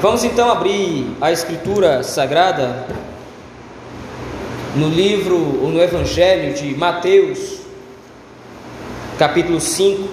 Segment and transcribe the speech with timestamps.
[0.00, 2.86] Vamos então abrir a Escritura Sagrada
[4.74, 7.58] no livro ou no Evangelho de Mateus,
[9.18, 10.08] capítulo 5.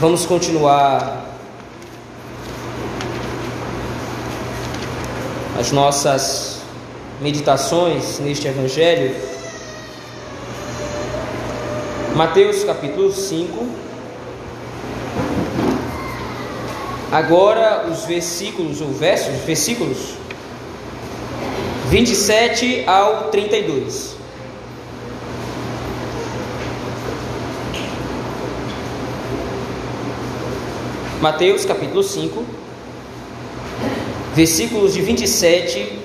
[0.00, 1.26] Vamos continuar
[5.56, 6.60] as nossas
[7.20, 9.14] meditações neste Evangelho.
[12.16, 13.83] Mateus capítulo 5.
[17.14, 20.14] Agora os versículos, ou versos, versículos
[21.88, 24.16] 27 ao 32.
[31.20, 32.44] Mateus capítulo 5,
[34.34, 35.96] versículos de 27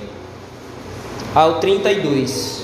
[1.33, 2.58] ao 32.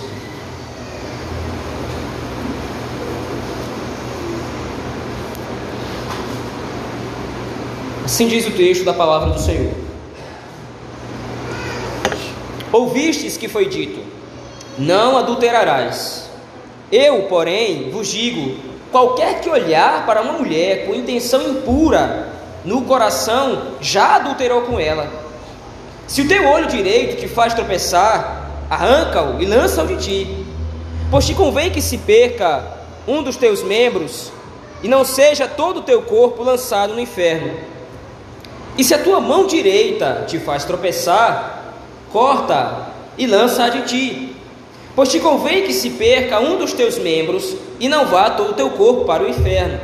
[8.05, 9.73] Assim diz o texto da palavra do Senhor.
[12.71, 13.99] Ouvistes que foi dito:
[14.77, 16.29] Não adulterarás.
[16.91, 18.59] Eu, porém, vos digo:
[18.91, 22.29] qualquer que olhar para uma mulher com intenção impura
[22.63, 25.11] no coração, já adulterou com ela.
[26.07, 30.45] Se o teu olho direito te faz tropeçar, arranca-o e lança-o de ti.
[31.09, 32.63] Pois te convém que se perca
[33.07, 34.31] um dos teus membros
[34.83, 37.74] e não seja todo o teu corpo lançado no inferno.
[38.77, 41.63] E se a tua mão direita te faz tropeçar,
[42.11, 42.87] corta
[43.17, 44.35] e lança-a de ti.
[44.95, 48.53] Pois te convém que se perca um dos teus membros e não vá todo o
[48.53, 49.79] teu corpo para o inferno.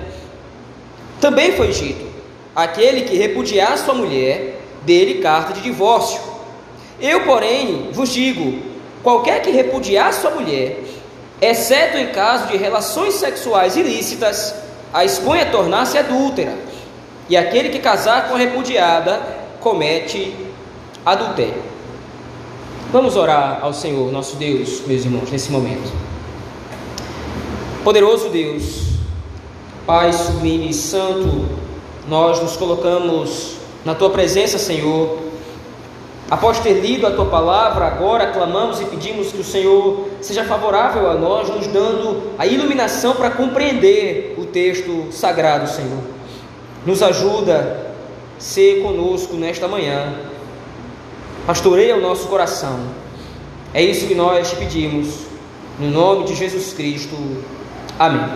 [1.21, 2.05] Também foi dito:
[2.55, 6.19] aquele que repudiar sua mulher, dele carta de divórcio.
[6.99, 8.61] Eu, porém, vos digo:
[9.01, 10.79] qualquer que repudiar sua mulher,
[11.41, 14.53] exceto em caso de relações sexuais ilícitas,
[14.93, 16.70] a expõe a tornar-se adúltera
[17.31, 19.21] e aquele que casar com a repudiada
[19.61, 20.35] comete
[21.05, 21.63] adultério.
[22.91, 25.89] Vamos orar ao Senhor, nosso Deus, meus irmãos, nesse momento.
[27.85, 28.81] Poderoso Deus,
[29.87, 31.45] Pai sublime e santo,
[32.05, 33.55] nós nos colocamos
[33.85, 35.17] na tua presença, Senhor.
[36.29, 41.09] Após ter lido a tua palavra, agora clamamos e pedimos que o Senhor seja favorável
[41.09, 46.20] a nós, nos dando a iluminação para compreender o texto sagrado, Senhor.
[46.85, 47.93] Nos ajuda
[48.37, 50.13] a ser conosco nesta manhã.
[51.45, 52.79] Pastoreia o nosso coração.
[53.73, 55.25] É isso que nós te pedimos.
[55.79, 57.15] No nome de Jesus Cristo.
[57.97, 58.29] Amém.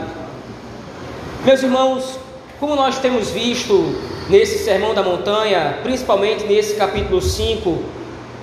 [1.44, 2.20] Meus irmãos,
[2.60, 3.96] como nós temos visto
[4.30, 7.84] nesse Sermão da Montanha, principalmente nesse capítulo 5,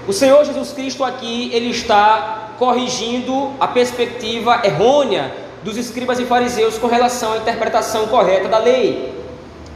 [0.06, 5.32] o Senhor Jesus Cristo aqui, ele está corrigindo a perspectiva errônea
[5.64, 9.21] dos escribas e fariseus com relação à interpretação correta da lei.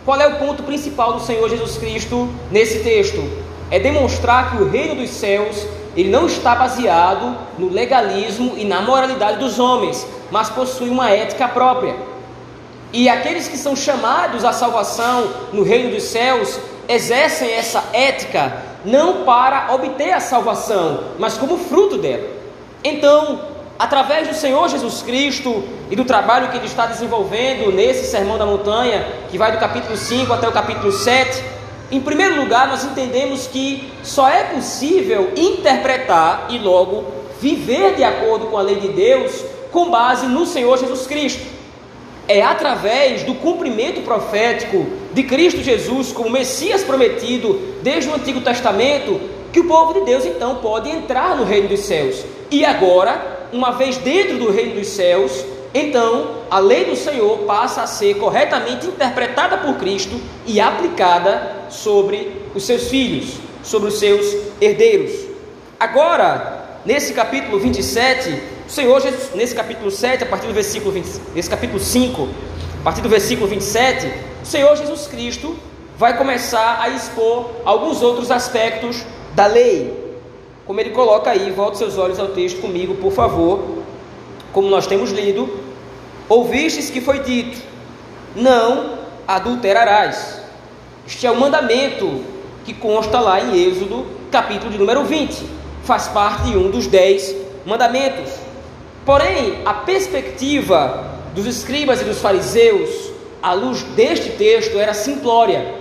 [0.07, 3.29] Qual é o ponto principal do Senhor Jesus Cristo nesse texto?
[3.73, 8.81] É demonstrar que o reino dos céus ele não está baseado no legalismo e na
[8.83, 11.97] moralidade dos homens, mas possui uma ética própria.
[12.93, 19.25] E aqueles que são chamados à salvação no reino dos céus exercem essa ética não
[19.25, 22.29] para obter a salvação, mas como fruto dela.
[22.85, 23.41] Então,
[23.79, 28.47] através do Senhor Jesus Cristo e do trabalho que ele está desenvolvendo nesse Sermão da
[28.47, 31.57] Montanha, que vai do capítulo 5 até o capítulo 7,
[31.91, 37.05] em primeiro lugar, nós entendemos que só é possível interpretar e logo
[37.41, 41.47] viver de acordo com a lei de Deus com base no Senhor Jesus Cristo.
[42.27, 49.21] É através do cumprimento profético de Cristo Jesus como Messias prometido desde o Antigo Testamento
[49.53, 52.25] que o povo de Deus então pode entrar no reino dos céus.
[52.51, 57.83] E agora uma vez dentro do reino dos céus, então a lei do Senhor passa
[57.83, 64.25] a ser corretamente interpretada por Cristo e aplicada sobre os seus filhos, sobre os seus
[64.61, 65.13] herdeiros.
[65.79, 71.09] Agora, nesse capítulo 27, o Senhor Jesus, nesse capítulo 7, a partir do versículo 20,
[71.35, 72.29] nesse capítulo 5,
[72.81, 74.11] a partir do versículo 27,
[74.43, 75.57] o Senhor Jesus Cristo
[75.99, 79.05] vai começar a expor alguns outros aspectos
[79.35, 80.06] da lei,
[80.67, 83.85] como ele coloca aí, volte seus olhos ao texto comigo, por favor.
[84.53, 85.49] Como nós temos lido,
[86.29, 87.63] ouvistes que foi dito:
[88.35, 88.99] Não
[89.29, 90.43] adulterarás.
[91.07, 92.25] Este é o mandamento
[92.65, 95.47] que consta lá em Êxodo, capítulo de número 20.
[95.85, 97.33] Faz parte de um dos dez
[97.65, 98.33] mandamentos.
[99.05, 105.75] Porém, a perspectiva dos escribas e dos fariseus, à luz deste texto, era simplória.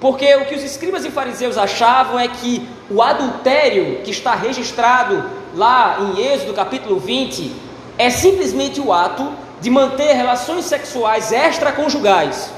[0.00, 5.24] Porque o que os escribas e fariseus achavam é que o adultério que está registrado
[5.54, 7.52] lá em Êxodo capítulo 20
[7.98, 9.30] é simplesmente o ato
[9.60, 12.50] de manter relações sexuais extraconjugais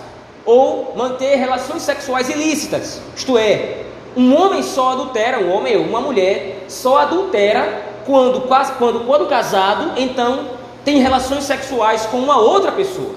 [0.45, 3.85] ou manter relações sexuais ilícitas, isto é,
[4.17, 8.41] Um homem só adultera, um homem ou uma mulher só adultera quando,
[8.77, 10.51] quando, quando casado, então
[10.85, 13.15] tem relações sexuais com uma outra pessoa.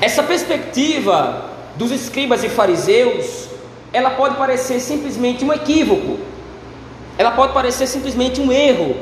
[0.00, 3.45] Essa perspectiva dos escribas e fariseus,
[3.96, 6.18] ela pode parecer simplesmente um equívoco,
[7.16, 8.94] ela pode parecer simplesmente um erro,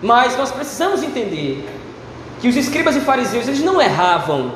[0.00, 1.68] mas nós precisamos entender
[2.40, 4.52] que os escribas e fariseus eles não erravam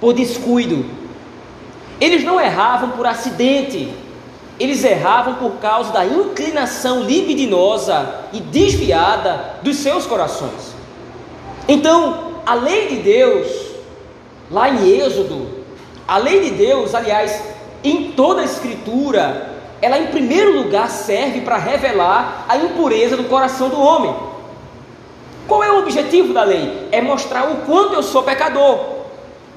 [0.00, 0.86] por descuido,
[2.00, 3.92] eles não erravam por acidente,
[4.58, 10.74] eles erravam por causa da inclinação libidinosa e desviada dos seus corações.
[11.68, 13.46] Então, a lei de Deus,
[14.50, 15.46] lá em Êxodo,
[16.08, 17.50] a lei de Deus, aliás,
[17.82, 19.50] em toda a Escritura,
[19.80, 24.14] ela em primeiro lugar serve para revelar a impureza do coração do homem.
[25.48, 26.88] Qual é o objetivo da lei?
[26.92, 28.78] É mostrar o quanto eu sou pecador,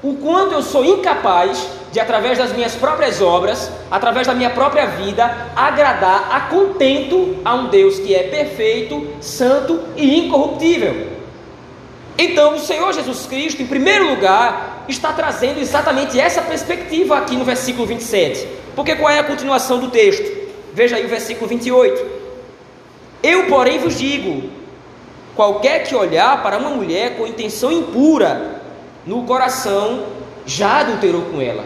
[0.02, 4.86] o quanto eu sou incapaz de, através das minhas próprias obras, através da minha própria
[4.86, 5.24] vida,
[5.54, 11.14] agradar a contento a um Deus que é perfeito, santo e incorruptível.
[12.18, 17.44] Então, o Senhor Jesus Cristo, em primeiro lugar, está trazendo exatamente essa perspectiva aqui no
[17.44, 18.46] versículo 27.
[18.74, 20.44] Porque qual é a continuação do texto?
[20.72, 22.06] Veja aí o versículo 28.
[23.22, 24.50] Eu, porém, vos digo:
[25.34, 28.62] qualquer que olhar para uma mulher com intenção impura
[29.06, 30.06] no coração,
[30.46, 31.64] já adulterou com ela.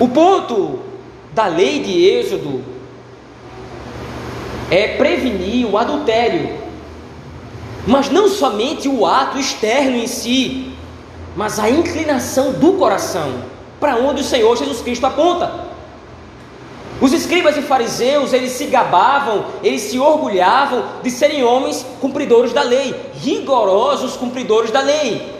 [0.00, 0.80] O ponto
[1.32, 2.62] da lei de Êxodo
[4.70, 6.58] é prevenir o adultério,
[7.86, 10.73] mas não somente o ato externo em si,
[11.36, 13.42] mas a inclinação do coração,
[13.80, 15.74] para onde o Senhor Jesus Cristo aponta.
[17.00, 22.62] Os escribas e fariseus, eles se gabavam, eles se orgulhavam de serem homens cumpridores da
[22.62, 25.34] lei, rigorosos cumpridores da lei,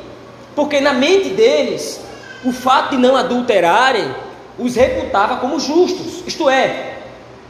[0.56, 2.00] porque na mente deles,
[2.44, 4.14] o fato de não adulterarem
[4.58, 6.98] os reputava como justos, isto é,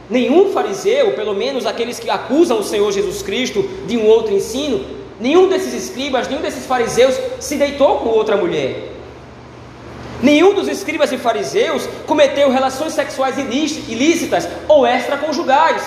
[0.09, 4.85] nenhum fariseu, pelo menos aqueles que acusam o Senhor Jesus Cristo de um outro ensino,
[5.19, 8.93] nenhum desses escribas, nenhum desses fariseus se deitou com outra mulher.
[10.21, 15.83] Nenhum dos escribas e fariseus cometeu relações sexuais ilícitas ou extraconjugais.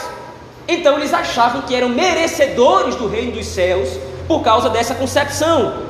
[0.67, 3.89] Então eles achavam que eram merecedores do reino dos céus
[4.27, 5.89] por causa dessa concepção.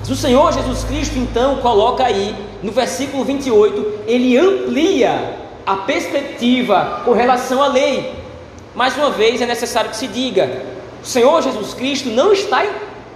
[0.00, 7.02] Mas o Senhor Jesus Cristo então coloca aí no versículo 28, ele amplia a perspectiva
[7.04, 8.12] com relação à lei.
[8.74, 10.62] Mais uma vez é necessário que se diga:
[11.02, 12.64] o Senhor Jesus Cristo não está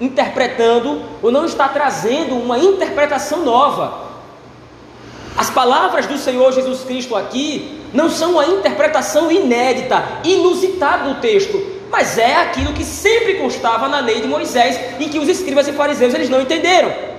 [0.00, 4.04] interpretando ou não está trazendo uma interpretação nova.
[5.36, 11.60] As palavras do Senhor Jesus Cristo aqui não são uma interpretação inédita, inusitada do texto,
[11.90, 15.72] mas é aquilo que sempre constava na lei de Moisés e que os escribas e
[15.72, 17.13] fariseus eles não entenderam.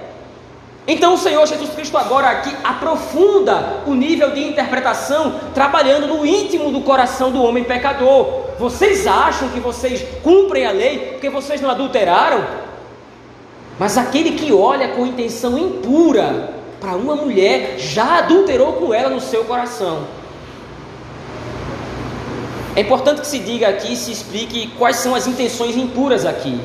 [0.87, 6.71] Então o Senhor Jesus Cristo agora aqui aprofunda o nível de interpretação, trabalhando no íntimo
[6.71, 8.45] do coração do homem pecador.
[8.59, 12.45] Vocês acham que vocês cumprem a lei porque vocês não adulteraram?
[13.79, 19.19] Mas aquele que olha com intenção impura para uma mulher já adulterou com ela no
[19.19, 20.03] seu coração.
[22.75, 26.59] É importante que se diga aqui, se explique quais são as intenções impuras aqui.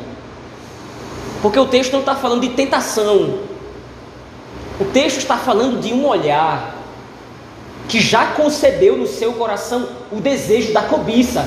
[1.41, 3.39] Porque o texto não está falando de tentação,
[4.81, 6.77] o texto está falando de um olhar
[7.87, 11.47] que já concebeu no seu coração o desejo da cobiça.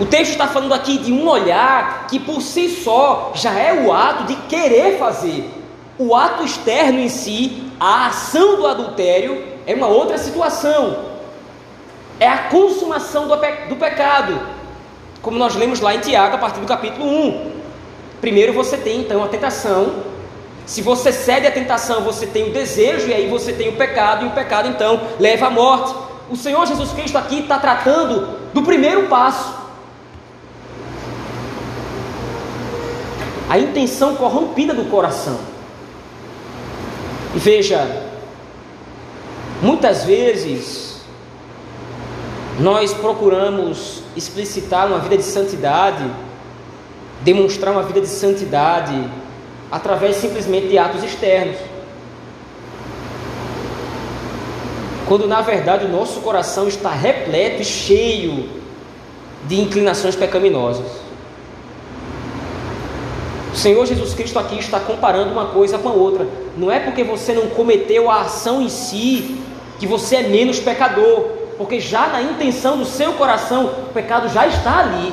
[0.00, 3.92] O texto está falando aqui de um olhar que por si só já é o
[3.92, 5.48] ato de querer fazer.
[5.96, 11.12] O ato externo em si, a ação do adultério, é uma outra situação.
[12.18, 14.40] É a consumação do, pe do pecado.
[15.20, 17.52] Como nós lemos lá em Tiago, a partir do capítulo 1.
[18.20, 20.11] Primeiro você tem então a tentação,
[20.66, 24.24] se você cede à tentação, você tem o desejo, e aí você tem o pecado,
[24.24, 25.94] e o pecado então leva à morte.
[26.30, 29.54] O Senhor Jesus Cristo aqui está tratando do primeiro passo.
[33.48, 35.38] A intenção corrompida do coração.
[37.34, 38.04] E veja,
[39.60, 41.02] muitas vezes
[42.58, 46.04] nós procuramos explicitar uma vida de santidade,
[47.22, 48.94] demonstrar uma vida de santidade
[49.72, 51.56] através simplesmente de atos externos.
[55.08, 58.50] Quando na verdade o nosso coração está repleto e cheio
[59.48, 60.86] de inclinações pecaminosas.
[63.52, 66.26] O Senhor Jesus Cristo aqui está comparando uma coisa com a outra.
[66.56, 69.38] Não é porque você não cometeu a ação em si
[69.78, 74.46] que você é menos pecador, porque já na intenção do seu coração o pecado já
[74.46, 75.12] está ali.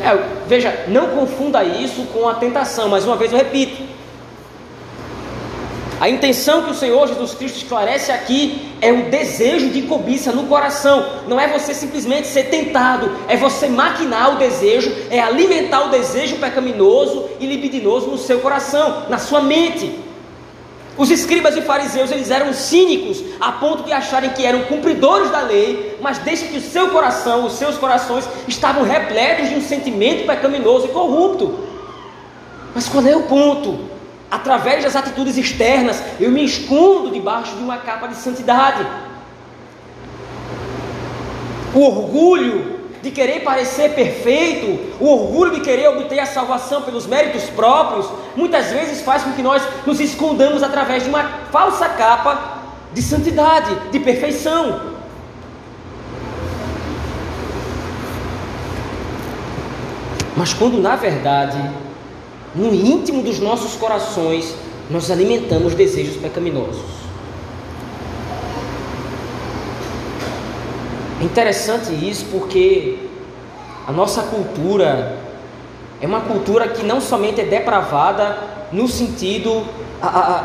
[0.00, 3.94] É, veja, não confunda isso com a tentação, mais uma vez eu repito.
[6.00, 10.44] A intenção que o Senhor Jesus Cristo esclarece aqui é o desejo de cobiça no
[10.44, 11.06] coração.
[11.28, 16.36] Não é você simplesmente ser tentado, é você maquinar o desejo, é alimentar o desejo
[16.36, 20.03] pecaminoso e libidinoso no seu coração, na sua mente.
[20.96, 25.40] Os escribas e fariseus eles eram cínicos a ponto de acharem que eram cumpridores da
[25.40, 30.26] lei, mas desde que o seu coração, os seus corações estavam repletos de um sentimento
[30.26, 31.58] pecaminoso e corrupto.
[32.74, 33.78] Mas qual é o ponto?
[34.30, 38.86] Através das atitudes externas, eu me escondo debaixo de uma capa de santidade.
[41.74, 42.73] O orgulho
[43.04, 48.72] de querer parecer perfeito, o orgulho de querer obter a salvação pelos méritos próprios, muitas
[48.72, 52.62] vezes faz com que nós nos escondamos através de uma falsa capa
[52.94, 54.94] de santidade, de perfeição.
[60.34, 61.58] Mas quando na verdade,
[62.54, 64.54] no íntimo dos nossos corações,
[64.88, 67.03] nós alimentamos desejos pecaminosos.
[71.24, 72.98] Interessante isso porque
[73.86, 75.18] a nossa cultura
[76.00, 78.36] é uma cultura que não somente é depravada
[78.70, 79.64] no sentido
[80.02, 80.44] a, a,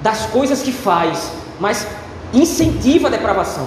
[0.00, 1.86] das coisas que faz, mas
[2.32, 3.66] incentiva a depravação.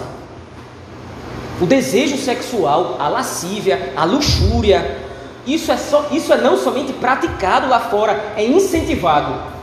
[1.59, 4.97] O desejo sexual, a lascívia, a luxúria,
[5.45, 9.55] isso é, só, isso é não somente praticado lá fora, é incentivado.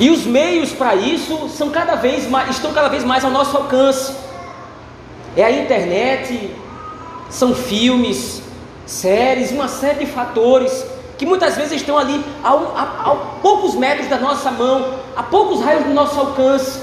[0.00, 3.56] E os meios para isso são cada vez mais, estão cada vez mais ao nosso
[3.56, 4.27] alcance
[5.40, 6.50] é a internet,
[7.30, 8.42] são filmes,
[8.84, 10.84] séries, uma série de fatores
[11.16, 15.60] que muitas vezes estão ali a, a, a poucos metros da nossa mão, a poucos
[15.60, 16.80] raios do nosso alcance,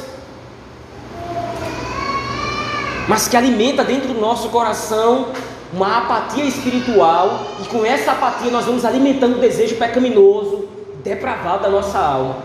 [3.08, 5.28] mas que alimenta dentro do nosso coração
[5.74, 10.68] uma apatia espiritual, e com essa apatia nós vamos alimentando o desejo pecaminoso,
[11.04, 12.38] depravado da nossa alma.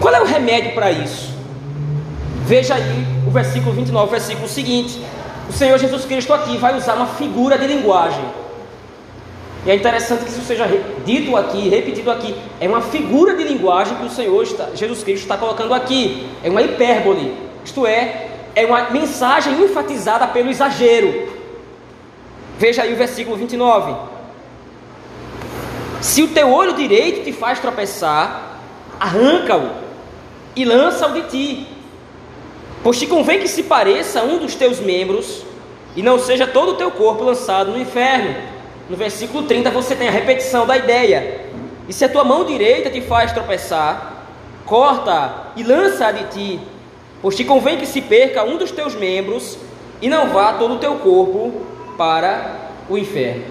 [0.00, 1.32] Qual é o remédio para isso?
[2.44, 4.98] Veja aí o versículo 29, o versículo seguinte.
[5.50, 8.24] O Senhor Jesus Cristo aqui vai usar uma figura de linguagem.
[9.66, 10.66] E é interessante que isso seja
[11.04, 12.34] dito aqui, repetido aqui.
[12.58, 16.26] É uma figura de linguagem que o Senhor está, Jesus Cristo está colocando aqui.
[16.42, 17.36] É uma hipérbole.
[17.62, 21.28] Isto é, é uma mensagem enfatizada pelo exagero.
[22.58, 23.94] Veja aí o versículo 29.
[26.00, 28.58] Se o teu olho direito te faz tropeçar,
[28.98, 29.68] arranca-o
[30.56, 31.77] e lança-o de ti.
[32.82, 35.42] Pois te convém que se pareça um dos teus membros
[35.96, 38.34] e não seja todo o teu corpo lançado no inferno.
[38.88, 41.46] No versículo 30 você tem a repetição da ideia.
[41.88, 44.26] E se a tua mão direita te faz tropeçar,
[44.64, 46.60] corta e lança de ti,
[47.20, 49.58] pois te convém que se perca um dos teus membros
[50.00, 51.62] e não vá todo o teu corpo
[51.96, 53.44] para o inferno.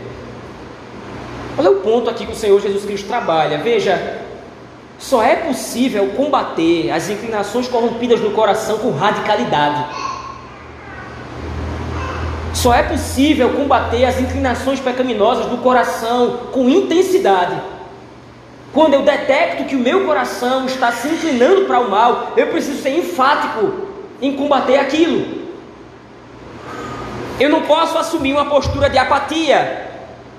[1.57, 3.57] Olha o ponto aqui que o Senhor Jesus Cristo trabalha.
[3.57, 4.21] Veja,
[4.97, 9.85] só é possível combater as inclinações corrompidas no coração com radicalidade.
[12.53, 17.55] Só é possível combater as inclinações pecaminosas do coração com intensidade.
[18.73, 22.81] Quando eu detecto que o meu coração está se inclinando para o mal, eu preciso
[22.81, 23.73] ser enfático
[24.19, 25.47] em combater aquilo.
[27.39, 29.91] Eu não posso assumir uma postura de apatia,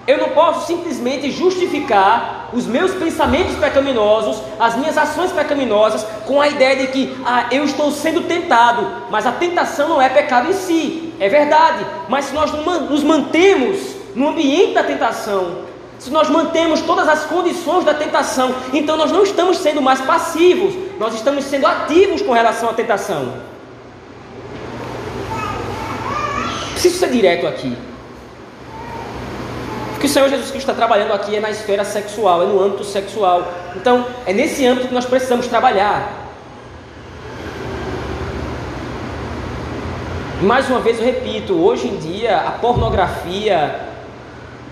[0.05, 6.49] eu não posso simplesmente justificar os meus pensamentos pecaminosos, as minhas ações pecaminosas, com a
[6.49, 10.55] ideia de que ah, eu estou sendo tentado, mas a tentação não é pecado em
[10.55, 11.85] si, é verdade.
[12.09, 13.79] Mas se nós nos mantemos
[14.15, 19.25] no ambiente da tentação, se nós mantemos todas as condições da tentação, então nós não
[19.25, 23.35] estamos sendo mais passivos, nós estamos sendo ativos com relação à tentação.
[26.73, 27.77] Preciso ser direto aqui.
[29.99, 32.63] O que o Senhor Jesus Cristo está trabalhando aqui é na esfera sexual, é no
[32.63, 33.53] âmbito sexual.
[33.75, 36.31] Então, é nesse âmbito que nós precisamos trabalhar.
[40.41, 43.89] Mais uma vez eu repito, hoje em dia a pornografia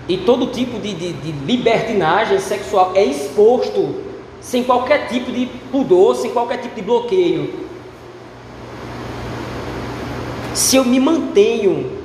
[0.07, 3.95] e todo tipo de, de, de libertinagem sexual é exposto
[4.39, 7.67] sem qualquer tipo de pudor, sem qualquer tipo de bloqueio.
[10.53, 11.96] Se eu me mantenho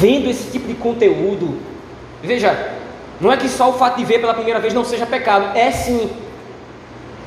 [0.00, 1.58] vendo esse tipo de conteúdo.
[2.22, 2.72] Veja,
[3.20, 5.70] não é que só o fato de ver pela primeira vez não seja pecado, é
[5.70, 6.10] sim.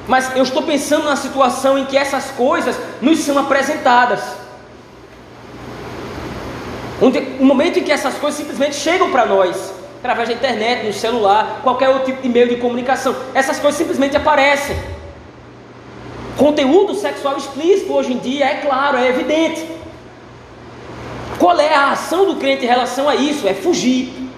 [0.07, 4.21] Mas eu estou pensando na situação em que essas coisas nos são apresentadas.
[7.01, 10.93] Onde, o momento em que essas coisas simplesmente chegam para nós, através da internet, no
[10.93, 14.75] celular, qualquer outro tipo de meio de comunicação, essas coisas simplesmente aparecem.
[16.37, 19.78] Conteúdo sexual explícito hoje em dia é claro, é evidente.
[21.39, 23.47] Qual é a ação do crente em relação a isso?
[23.47, 24.29] É fugir.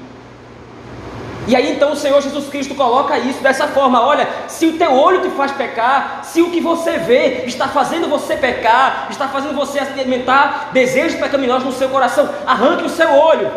[1.47, 4.93] E aí então o Senhor Jesus Cristo coloca isso dessa forma: olha, se o teu
[4.93, 9.55] olho te faz pecar, se o que você vê está fazendo você pecar, está fazendo
[9.55, 13.51] você alimentar desejos pecaminosos no seu coração, arranque o seu olho.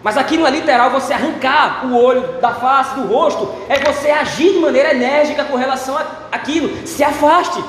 [0.00, 4.10] Mas aqui não é literal você arrancar o olho da face, do rosto, é você
[4.10, 5.98] agir de maneira enérgica com relação
[6.30, 6.86] àquilo.
[6.86, 7.62] Se afaste,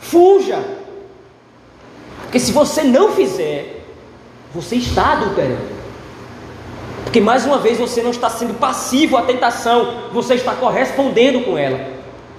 [0.00, 0.77] fuja.
[2.28, 3.86] Porque se você não fizer,
[4.54, 5.78] você está adulterando.
[7.02, 11.56] Porque mais uma vez você não está sendo passivo à tentação, você está correspondendo com
[11.56, 11.80] ela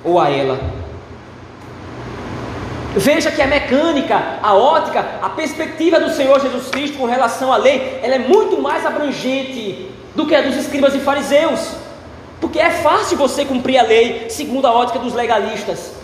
[0.04, 0.60] ou a ela.
[2.96, 7.58] Veja que a mecânica, a ótica, a perspectiva do Senhor Jesus Cristo com relação à
[7.58, 11.68] lei, ela é muito mais abrangente do que a dos escribas e fariseus.
[12.40, 15.99] Porque é fácil você cumprir a lei segundo a ótica dos legalistas.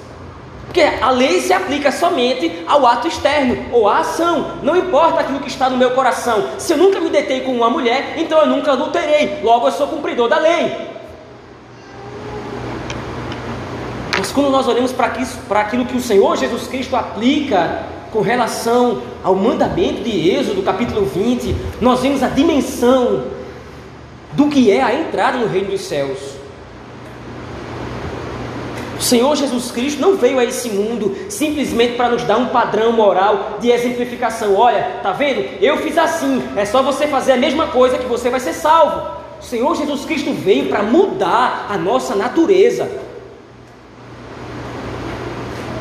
[0.75, 5.39] Porque a lei se aplica somente ao ato externo ou à ação, não importa aquilo
[5.39, 6.49] que está no meu coração.
[6.57, 9.87] Se eu nunca me detei com uma mulher, então eu nunca adulterei, logo eu sou
[9.87, 10.75] cumpridor da lei.
[14.17, 19.33] Mas quando nós olhamos para aquilo que o Senhor Jesus Cristo aplica com relação ao
[19.33, 23.27] mandamento de Êxodo, capítulo 20, nós vemos a dimensão
[24.33, 26.34] do que é a entrada no reino dos céus.
[28.97, 32.93] O Senhor Jesus Cristo não veio a esse mundo simplesmente para nos dar um padrão
[32.93, 34.55] moral de exemplificação.
[34.55, 35.41] Olha, tá vendo?
[35.61, 39.15] Eu fiz assim, é só você fazer a mesma coisa que você vai ser salvo.
[39.39, 42.89] O Senhor Jesus Cristo veio para mudar a nossa natureza.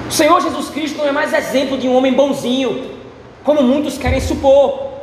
[0.09, 2.91] O Senhor Jesus Cristo não é mais exemplo de um homem bonzinho,
[3.43, 4.94] como muitos querem supor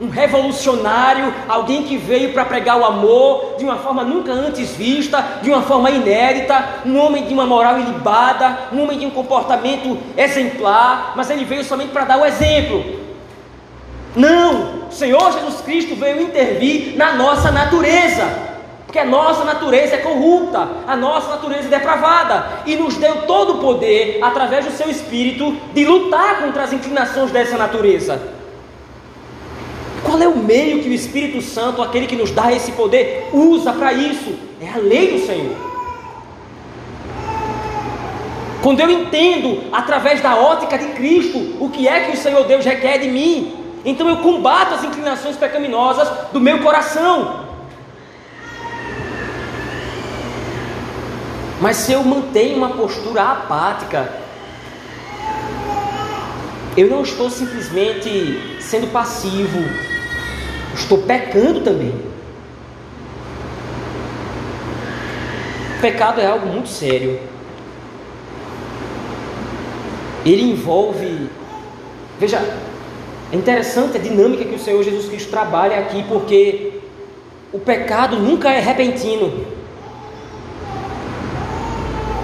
[0.00, 5.24] um revolucionário, alguém que veio para pregar o amor de uma forma nunca antes vista,
[5.42, 9.96] de uma forma inédita, um homem de uma moral ilibada, um homem de um comportamento
[10.16, 12.84] exemplar, mas ele veio somente para dar o exemplo.
[14.14, 18.46] Não, o Senhor Jesus Cristo veio intervir na nossa natureza.
[18.86, 23.54] Porque a nossa natureza é corrupta, a nossa natureza é depravada, e nos deu todo
[23.54, 28.36] o poder, através do seu espírito, de lutar contra as inclinações dessa natureza.
[30.06, 33.72] Qual é o meio que o Espírito Santo, aquele que nos dá esse poder, usa
[33.72, 34.34] para isso?
[34.60, 35.56] É a lei do Senhor.
[38.62, 42.64] Quando eu entendo, através da ótica de Cristo, o que é que o Senhor Deus
[42.64, 47.46] requer de mim, então eu combato as inclinações pecaminosas do meu coração.
[51.60, 54.12] Mas se eu mantenho uma postura apática,
[56.76, 59.60] eu não estou simplesmente sendo passivo,
[60.76, 61.92] estou pecando também.
[65.76, 67.18] O pecado é algo muito sério.
[70.24, 71.28] Ele envolve.
[72.18, 72.38] Veja,
[73.32, 76.80] é interessante a dinâmica que o Senhor Jesus Cristo trabalha aqui, porque
[77.52, 79.46] o pecado nunca é repentino.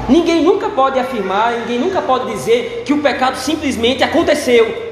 [0.09, 4.92] Ninguém nunca pode afirmar, ninguém nunca pode dizer que o pecado simplesmente aconteceu.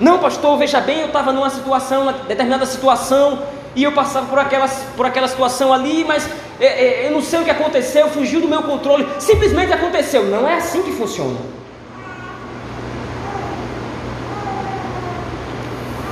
[0.00, 3.42] Não, pastor, veja bem, eu estava numa situação, uma determinada situação,
[3.76, 6.28] e eu passava por aquela, por aquela situação ali, mas
[6.60, 10.24] é, é, eu não sei o que aconteceu, fugiu do meu controle, simplesmente aconteceu.
[10.26, 11.38] Não é assim que funciona.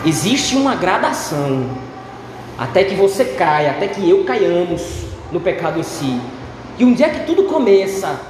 [0.05, 1.65] Existe uma gradação
[2.59, 4.83] até que você caia, até que eu caiamos
[5.31, 6.21] no pecado em si.
[6.79, 8.21] E um dia que tudo começa,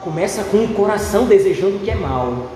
[0.00, 2.48] começa com o coração desejando o que é mal.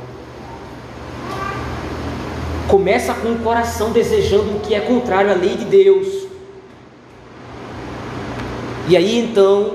[2.69, 6.07] Começa com o coração desejando o que é contrário à lei de Deus.
[8.87, 9.73] E aí então,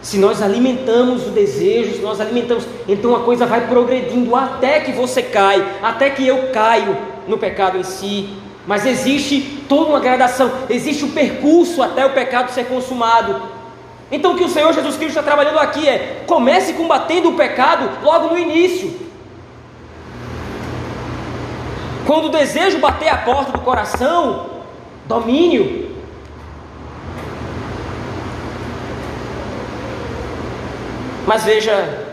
[0.00, 4.92] se nós alimentamos o desejo, se nós alimentamos, então a coisa vai progredindo até que
[4.92, 6.96] você cai, até que eu caio
[7.28, 8.30] no pecado em si.
[8.66, 13.42] Mas existe toda uma gradação, existe o um percurso até o pecado ser consumado.
[14.10, 17.90] Então o que o Senhor Jesus Cristo está trabalhando aqui é: comece combatendo o pecado
[18.02, 19.03] logo no início.
[22.06, 24.50] Quando o desejo bater a porta do coração,
[25.06, 25.94] domínio.
[31.26, 32.06] Mas veja,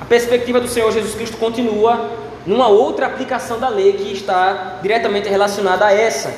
[0.00, 2.10] a perspectiva do Senhor Jesus Cristo continua
[2.46, 6.32] numa outra aplicação da lei que está diretamente relacionada a essa.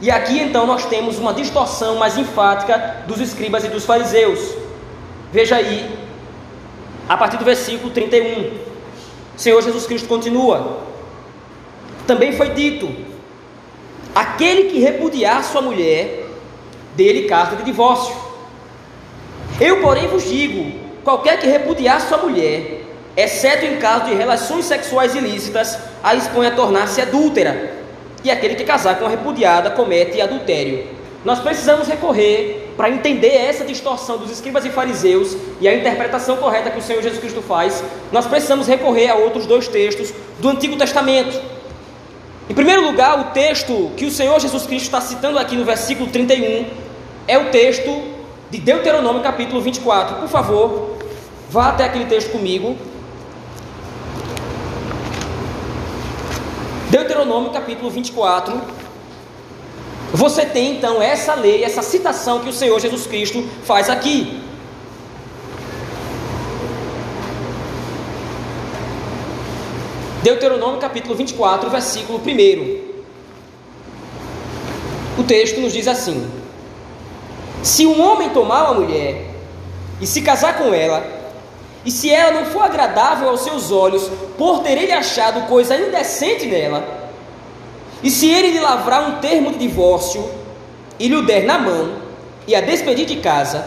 [0.00, 4.54] E aqui então nós temos uma distorção mais enfática dos escribas e dos fariseus.
[5.32, 5.90] Veja aí,
[7.08, 8.66] a partir do versículo 31.
[9.36, 10.78] O Senhor Jesus Cristo continua:
[12.06, 12.88] também foi dito:
[14.14, 16.26] aquele que repudiar sua mulher,
[16.94, 18.14] dele carta de divórcio.
[19.60, 20.72] Eu, porém, vos digo:
[21.04, 22.82] qualquer que repudiar sua mulher,
[23.16, 27.74] exceto em caso de relações sexuais ilícitas, a expõe a tornar-se adúltera.
[28.24, 30.96] E aquele que casar com a repudiada comete adultério.
[31.24, 36.70] nós precisamos recorrer para entender essa distorção dos escribas e fariseus e a interpretação correta
[36.70, 37.82] que o Senhor Jesus Cristo faz.
[38.12, 41.55] Nós precisamos recorrer a outros dois textos do Antigo Testamento.
[42.48, 46.08] Em primeiro lugar, o texto que o Senhor Jesus Cristo está citando aqui no versículo
[46.08, 46.66] 31
[47.26, 48.02] é o texto
[48.50, 50.16] de Deuteronômio, capítulo 24.
[50.16, 50.96] Por favor,
[51.50, 52.76] vá até aquele texto comigo.
[56.88, 58.60] Deuteronômio capítulo 24.
[60.12, 64.40] Você tem então essa lei, essa citação que o Senhor Jesus Cristo faz aqui.
[70.26, 72.80] Deuteronômio capítulo 24, versículo 1.
[75.20, 76.28] O texto nos diz assim:
[77.62, 79.24] Se um homem tomar uma mulher
[80.00, 81.06] e se casar com ela,
[81.84, 86.46] e se ela não for agradável aos seus olhos, por ter ele achado coisa indecente
[86.46, 87.12] nela,
[88.02, 90.28] e se ele lhe lavrar um termo de divórcio
[90.98, 91.98] e lhe o der na mão,
[92.48, 93.64] e a despedir de casa,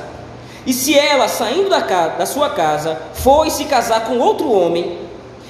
[0.68, 5.09] e se ela, saindo da, casa, da sua casa, for se casar com outro homem,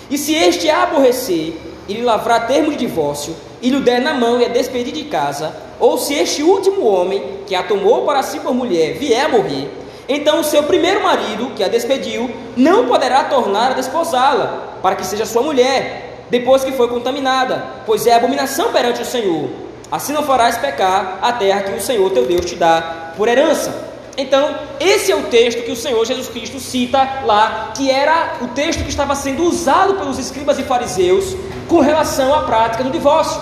[0.09, 1.53] e se este a aborrecer
[1.87, 5.05] e lhe lavrar termo de divórcio, e lhe der na mão e a despedir de
[5.05, 9.29] casa, ou se este último homem, que a tomou para si por mulher, vier a
[9.29, 9.69] morrer,
[10.07, 15.05] então o seu primeiro marido, que a despediu, não poderá tornar a desposá-la, para que
[15.05, 19.49] seja sua mulher, depois que foi contaminada, pois é abominação perante o Senhor.
[19.91, 23.88] Assim não farás pecar a terra que o Senhor teu Deus te dá por herança.
[24.21, 28.47] Então, esse é o texto que o Senhor Jesus Cristo cita lá, que era o
[28.49, 31.36] texto que estava sendo usado pelos escribas e fariseus
[31.67, 33.41] com relação à prática do divórcio.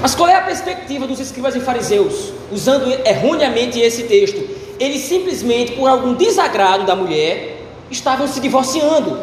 [0.00, 4.66] Mas qual é a perspectiva dos escribas e fariseus, usando erroneamente esse texto?
[4.78, 9.18] eles simplesmente, por algum desagrado da mulher, estavam se divorciando.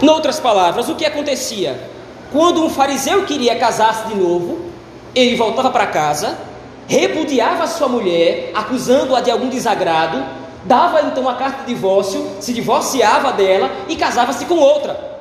[0.00, 1.88] Em outras palavras, o que acontecia?
[2.30, 4.66] Quando um fariseu queria casar-se de novo,
[5.14, 6.38] ele voltava para casa,
[6.86, 10.22] repudiava sua mulher, acusando-a de algum desagrado,
[10.64, 15.12] dava então a carta de divórcio, se divorciava dela e casava-se com outra.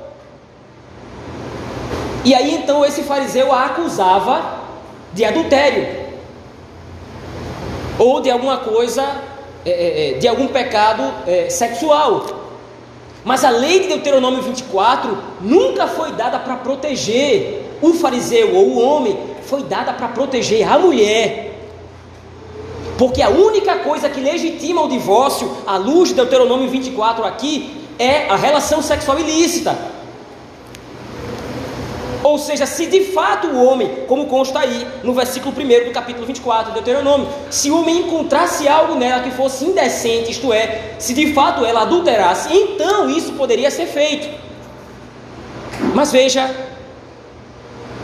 [2.24, 4.60] E aí então esse fariseu a acusava
[5.13, 6.02] de adultério
[7.97, 9.04] ou de alguma coisa,
[9.65, 11.04] é, é, é, de algum pecado
[11.50, 12.26] sexual.
[13.24, 18.82] Mas a lei de Deuteronômio 24 nunca foi dada para proteger o fariseu ou o
[18.82, 21.50] homem, foi dada para proteger a mulher.
[23.01, 28.29] Porque a única coisa que legitima o divórcio, à luz de Deuteronômio 24 aqui, é
[28.29, 29.75] a relação sexual ilícita.
[32.21, 36.27] Ou seja, se de fato o homem, como consta aí no versículo 1 do capítulo
[36.27, 41.15] 24 de Deuteronômio, se o homem encontrasse algo nela que fosse indecente, isto é, se
[41.15, 44.29] de fato ela adulterasse, então isso poderia ser feito.
[45.95, 46.55] Mas veja,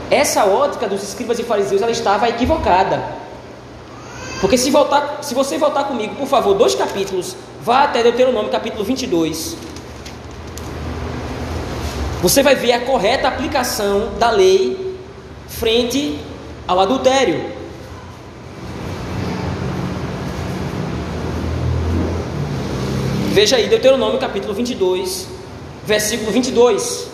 [0.10, 3.27] essa ótica dos escribas e fariseus ela estava equivocada.
[4.39, 8.84] Porque se, voltar, se você voltar comigo, por favor, dois capítulos, vá até Deuteronômio capítulo
[8.84, 9.58] 22
[12.21, 14.95] você vai ver a correta aplicação da lei
[15.47, 16.19] frente
[16.67, 17.56] ao adultério.
[23.32, 25.28] Veja aí Deuteronômio capítulo 22,
[25.86, 27.08] versículo 22.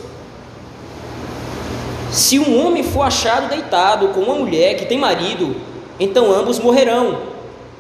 [2.10, 5.54] Se um homem for achado deitado com uma mulher que tem marido,
[6.00, 7.34] então ambos morrerão.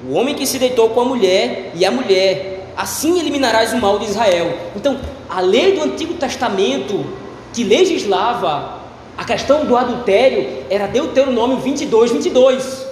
[0.07, 3.97] O homem que se deitou com a mulher e a mulher, assim eliminarás o mal
[3.99, 4.57] de Israel.
[4.75, 4.97] Então,
[5.29, 7.05] a lei do Antigo Testamento
[7.53, 8.81] que legislava
[9.17, 12.87] a questão do adultério era Deuteronômio 22, 22.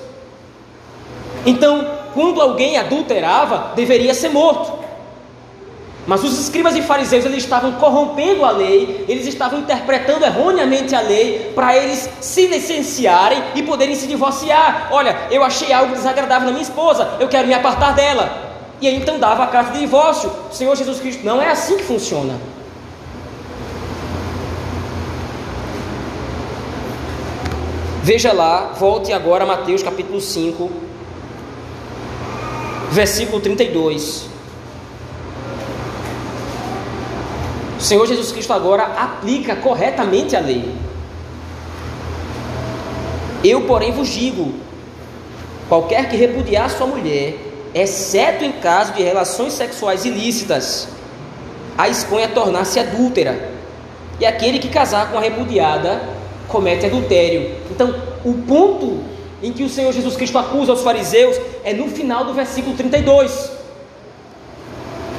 [1.46, 4.80] Então, quando alguém adulterava, deveria ser morto.
[6.08, 11.02] Mas os escribas e fariseus eles estavam corrompendo a lei, eles estavam interpretando erroneamente a
[11.02, 14.90] lei para eles se licenciarem e poderem se divorciar.
[14.92, 18.52] Olha, eu achei algo desagradável na minha esposa, eu quero me apartar dela.
[18.82, 20.32] E aí então dava a carta de divórcio.
[20.52, 22.34] O Senhor Jesus Cristo não é assim que funciona.
[28.02, 30.72] Veja lá, volte agora a Mateus capítulo 5,
[32.90, 34.26] versículo 32.
[37.82, 40.72] O Senhor Jesus Cristo agora aplica corretamente a lei.
[43.44, 44.54] Eu, porém, vos digo:
[45.68, 47.40] qualquer que repudiar sua mulher,
[47.74, 50.90] exceto em caso de relações sexuais ilícitas,
[51.76, 53.50] a expõe a tornar-se adúltera.
[54.20, 56.04] E aquele que casar com a repudiada
[56.48, 57.56] comete adultério.
[57.72, 59.00] Então, o ponto
[59.42, 63.61] em que o Senhor Jesus Cristo acusa os fariseus é no final do versículo 32.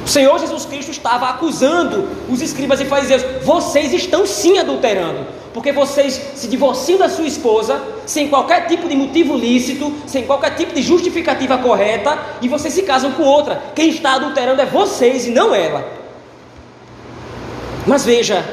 [0.03, 5.71] O Senhor Jesus Cristo estava acusando os escribas e fariseus: vocês estão sim adulterando, porque
[5.71, 10.73] vocês se divorciam da sua esposa sem qualquer tipo de motivo lícito, sem qualquer tipo
[10.73, 13.63] de justificativa correta, e vocês se casam com outra.
[13.73, 15.87] Quem está adulterando é vocês e não ela.
[17.87, 18.43] Mas veja,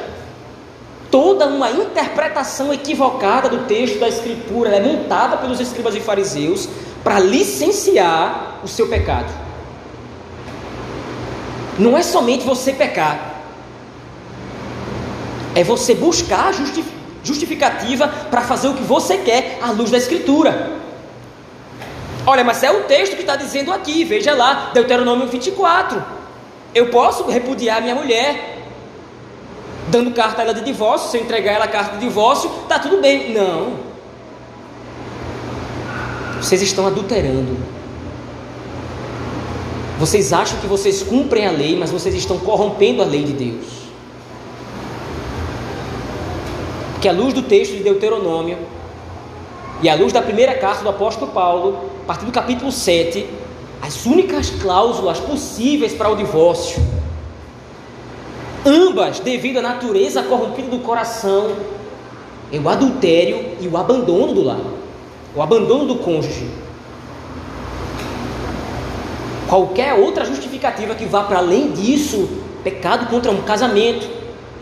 [1.09, 6.69] toda uma interpretação equivocada do texto da Escritura é montada pelos escribas e fariseus
[7.03, 9.50] para licenciar o seu pecado.
[11.79, 13.41] Não é somente você pecar,
[15.55, 16.53] é você buscar
[17.23, 20.79] justificativa para fazer o que você quer à luz da Escritura.
[22.25, 26.03] Olha, mas é o texto que está dizendo aqui, veja lá, Deuteronômio 24.
[26.73, 28.59] Eu posso repudiar minha mulher,
[29.87, 32.77] dando carta a ela de divórcio, se eu entregar ela a carta de divórcio, está
[32.79, 33.33] tudo bem.
[33.33, 33.73] Não.
[36.39, 37.57] Vocês estão adulterando.
[40.01, 43.81] Vocês acham que vocês cumprem a lei, mas vocês estão corrompendo a lei de Deus.
[46.99, 48.57] que à luz do texto de Deuteronômio
[49.81, 53.27] e à luz da primeira carta do apóstolo Paulo, a partir do capítulo 7,
[53.81, 56.81] as únicas cláusulas possíveis para o divórcio,
[58.65, 61.55] ambas devido à natureza corrompida do coração,
[62.51, 64.61] é o adultério e o abandono do lar,
[65.35, 66.47] o abandono do cônjuge.
[69.51, 72.29] Qualquer outra justificativa que vá para além disso,
[72.63, 74.07] pecado contra um casamento,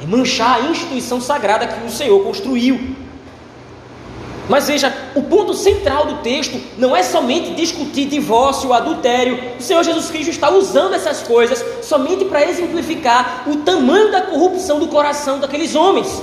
[0.01, 2.95] é manchar a instituição sagrada que o Senhor construiu.
[4.49, 9.39] Mas veja, o ponto central do texto não é somente discutir divórcio, adultério.
[9.59, 14.79] O Senhor Jesus Cristo está usando essas coisas somente para exemplificar o tamanho da corrupção
[14.79, 16.19] do coração daqueles homens.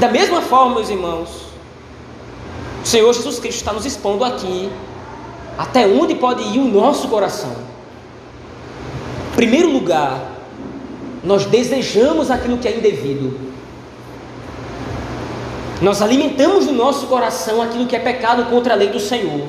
[0.00, 1.28] Da mesma forma, meus irmãos,
[2.82, 4.68] o Senhor Jesus Cristo está nos expondo aqui
[5.56, 7.54] até onde pode ir o nosso coração.
[9.32, 10.20] Em primeiro lugar,
[11.24, 13.38] nós desejamos aquilo que é indevido.
[15.80, 19.48] Nós alimentamos no nosso coração aquilo que é pecado contra a lei do Senhor.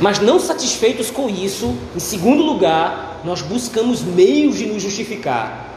[0.00, 5.68] Mas não satisfeitos com isso, em segundo lugar, nós buscamos meios de nos justificar.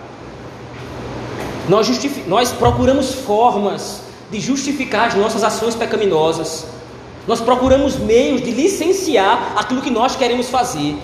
[1.70, 2.28] Nós, justific...
[2.28, 6.66] nós procuramos formas de justificar as nossas ações pecaminosas.
[7.28, 10.96] Nós procuramos meios de licenciar aquilo que nós queremos fazer.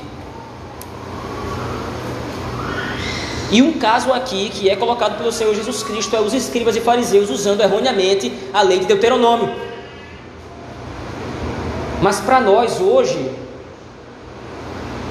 [3.51, 6.79] E um caso aqui que é colocado pelo Senhor Jesus Cristo é os escribas e
[6.79, 9.53] fariseus usando erroneamente a lei de Deuteronômio.
[12.01, 13.29] Mas para nós hoje,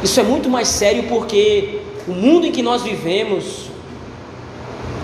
[0.03, 3.69] isso é muito mais sério porque o mundo em que nós vivemos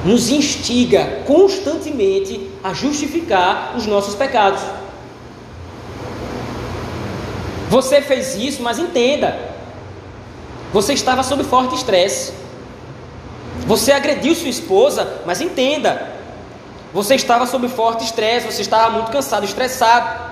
[0.02, 4.62] nos instiga constantemente a justificar os nossos pecados.
[7.68, 9.36] Você fez isso, mas entenda,
[10.72, 12.32] você estava sob forte estresse.
[13.66, 16.14] Você agrediu sua esposa, mas entenda,
[16.92, 20.26] você estava sob forte estresse, você estava muito cansado, estressado.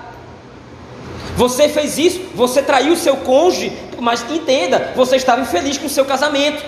[1.35, 6.05] Você fez isso, você traiu seu cônjuge, mas entenda, você estava infeliz com o seu
[6.05, 6.63] casamento.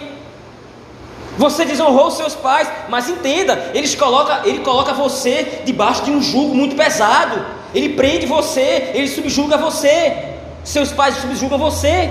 [1.38, 6.54] Você desonrou seus pais, mas entenda, eles coloca, ele coloca você debaixo de um jugo
[6.54, 7.46] muito pesado.
[7.74, 10.37] Ele prende você, ele subjuga você.
[10.68, 12.10] Seus pais subjugam você.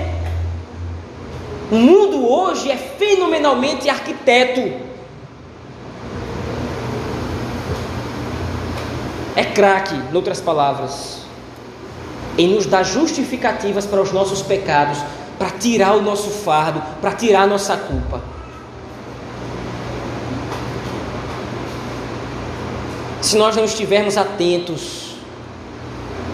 [1.71, 4.73] O mundo hoje é fenomenalmente arquiteto.
[9.35, 11.19] É craque, em outras palavras,
[12.35, 14.97] em nos dar justificativas para os nossos pecados,
[15.37, 18.23] para tirar o nosso fardo, para tirar a nossa culpa.
[23.21, 25.15] Se nós não estivermos atentos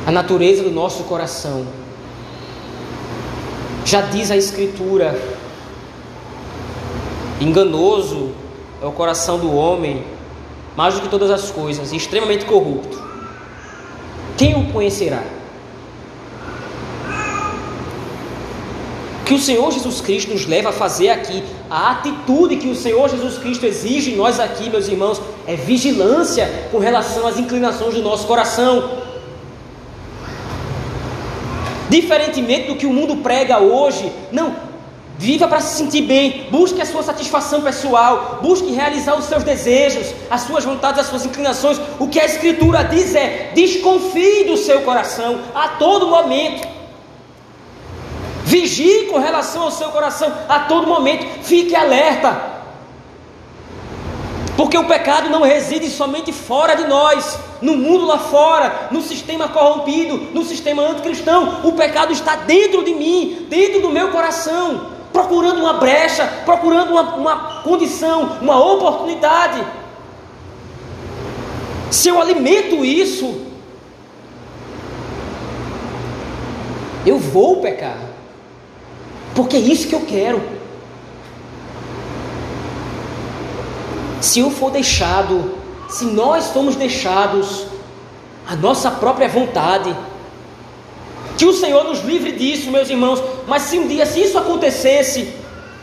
[0.07, 1.82] à natureza do nosso coração,
[3.93, 5.15] já diz a Escritura:
[7.39, 8.31] enganoso
[8.81, 10.03] é o coração do homem,
[10.75, 12.99] mais do que todas as coisas, e extremamente corrupto.
[14.35, 15.21] Quem o conhecerá?
[19.27, 23.07] Que o Senhor Jesus Cristo nos leva a fazer aqui, a atitude que o Senhor
[23.07, 28.25] Jesus Cristo exige nós aqui, meus irmãos, é vigilância com relação às inclinações do nosso
[28.25, 29.02] coração.
[31.93, 34.55] Diferentemente do que o mundo prega hoje, não,
[35.15, 40.07] viva para se sentir bem, busque a sua satisfação pessoal, busque realizar os seus desejos,
[40.27, 41.79] as suas vontades, as suas inclinações.
[41.99, 46.67] O que a Escritura diz é: desconfie do seu coração a todo momento.
[48.43, 52.52] Vigie com relação ao seu coração a todo momento, fique alerta.
[54.55, 59.47] Porque o pecado não reside somente fora de nós, no mundo lá fora, no sistema
[59.47, 61.61] corrompido, no sistema anticristão.
[61.63, 67.15] O pecado está dentro de mim, dentro do meu coração, procurando uma brecha, procurando uma,
[67.15, 69.63] uma condição, uma oportunidade
[71.93, 73.45] Se eu alimento isso,
[77.05, 77.99] eu vou pecar,
[79.35, 80.41] porque é isso que eu quero.
[84.23, 85.55] Se eu for deixado,
[85.89, 87.65] se nós formos deixados
[88.47, 89.93] a nossa própria vontade,
[91.37, 93.21] que o Senhor nos livre disso, meus irmãos.
[93.45, 95.33] Mas se um dia, se isso acontecesse,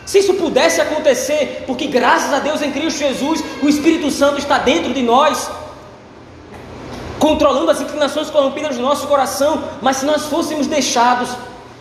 [0.06, 4.56] se isso pudesse acontecer, porque graças a Deus em Cristo Jesus, o Espírito Santo está
[4.56, 5.50] dentro de nós,
[7.18, 11.28] controlando as inclinações corrompidas do nosso coração, mas se nós fôssemos deixados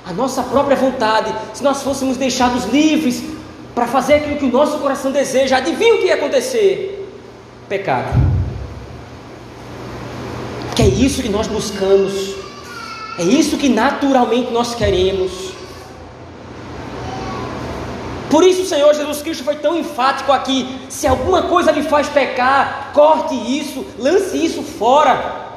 [0.05, 3.38] a nossa própria vontade, se nós fôssemos deixados livres
[3.73, 7.07] para fazer aquilo que o nosso coração deseja, adivinha o que ia acontecer?
[7.67, 8.19] Pecado.
[10.75, 12.39] Que é isso que nós buscamos
[13.19, 15.51] é isso que naturalmente nós queremos.
[18.29, 22.07] Por isso o Senhor Jesus Cristo foi tão enfático aqui: se alguma coisa lhe faz
[22.07, 25.49] pecar, corte isso, lance isso fora.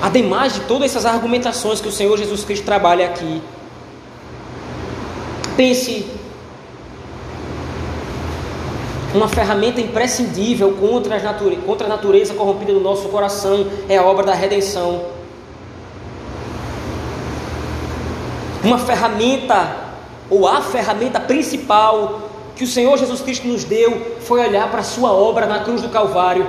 [0.00, 3.42] Ademais de todas essas argumentações que o Senhor Jesus Cristo trabalha aqui,
[5.56, 6.06] pense
[9.14, 11.56] uma ferramenta imprescindível contra, nature...
[11.56, 15.04] contra a natureza corrompida do nosso coração é a obra da redenção.
[18.64, 19.76] Uma ferramenta,
[20.30, 22.22] ou a ferramenta principal
[22.56, 25.82] que o Senhor Jesus Cristo nos deu foi olhar para a sua obra na cruz
[25.82, 26.46] do Calvário.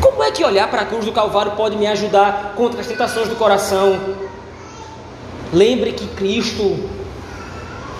[0.00, 3.28] Como é que olhar para a cruz do Calvário pode me ajudar contra as tentações
[3.28, 3.98] do coração?
[5.52, 6.78] Lembre que Cristo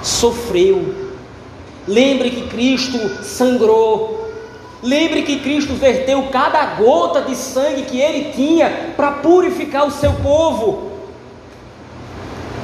[0.02, 1.02] sofreu
[1.86, 4.30] Lembre que Cristo sangrou.
[4.82, 10.12] Lembre que Cristo verteu cada gota de sangue que ele tinha para purificar o seu
[10.14, 10.90] povo.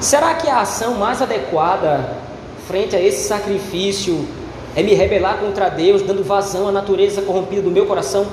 [0.00, 2.16] Será que a ação mais adequada
[2.66, 4.26] frente a esse sacrifício
[4.76, 8.26] é me rebelar contra Deus, dando vazão à natureza corrompida do meu coração?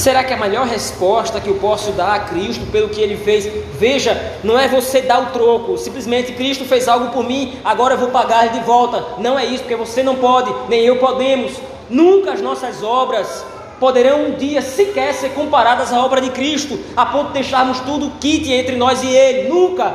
[0.00, 3.46] Será que a melhor resposta que eu posso dar a Cristo pelo que ele fez?
[3.78, 7.98] Veja, não é você dar o troco, simplesmente Cristo fez algo por mim, agora eu
[7.98, 9.04] vou pagar de volta.
[9.18, 11.52] Não é isso, porque você não pode, nem eu podemos.
[11.90, 13.44] Nunca as nossas obras
[13.78, 18.10] poderão um dia sequer ser comparadas à obra de Cristo, a ponto de deixarmos tudo
[18.18, 19.50] kit entre nós e Ele.
[19.50, 19.94] Nunca.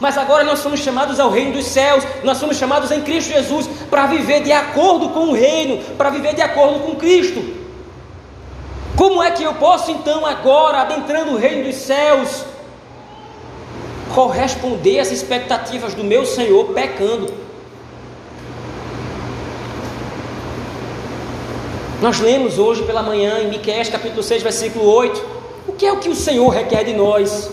[0.00, 3.68] Mas agora nós somos chamados ao reino dos céus, nós somos chamados em Cristo Jesus
[3.90, 7.60] para viver de acordo com o reino, para viver de acordo com Cristo.
[8.96, 12.44] Como é que eu posso então, agora, adentrando o reino dos céus,
[14.14, 17.32] corresponder às expectativas do meu Senhor pecando?
[22.02, 25.24] Nós lemos hoje pela manhã em Miqueias capítulo 6, versículo 8.
[25.68, 27.50] O que é o que o Senhor requer de nós?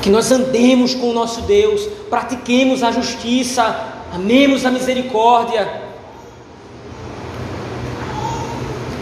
[0.00, 3.64] Que nós andemos com o nosso Deus, pratiquemos a justiça,
[4.12, 5.83] amemos a misericórdia,